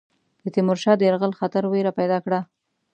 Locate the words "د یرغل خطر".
0.97-1.63